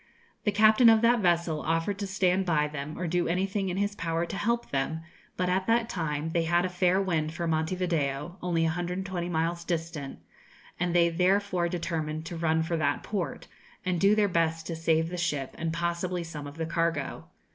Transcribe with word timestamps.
The 0.45 0.51
captain 0.51 0.89
of 0.89 1.01
that 1.03 1.19
vessel 1.19 1.61
offered 1.61 1.99
to 1.99 2.07
stand 2.07 2.43
by 2.43 2.67
them 2.67 2.97
or 2.97 3.05
do 3.05 3.27
anything 3.27 3.69
in 3.69 3.77
his 3.77 3.93
power 3.93 4.25
to 4.25 4.35
help 4.35 4.71
them; 4.71 5.01
but 5.37 5.47
at 5.47 5.67
that 5.67 5.89
time 5.89 6.31
they 6.31 6.41
had 6.45 6.65
a 6.65 6.69
fair 6.69 6.99
wind 6.99 7.35
for 7.35 7.45
Monte 7.45 7.75
Video, 7.75 8.35
only 8.41 8.63
120 8.63 9.29
miles 9.29 9.63
distant, 9.63 10.17
and 10.79 10.95
they 10.95 11.09
therefore 11.09 11.69
determined 11.69 12.25
to 12.25 12.35
run 12.35 12.63
for 12.63 12.77
that 12.77 13.03
port, 13.03 13.45
and 13.85 14.01
do 14.01 14.15
their 14.15 14.27
best 14.27 14.65
to 14.65 14.75
save 14.75 15.09
the 15.09 15.17
ship, 15.17 15.53
and 15.59 15.71
possibly 15.71 16.23
some 16.23 16.47
of 16.47 16.57
the 16.57 16.65
cargo. 16.65 17.27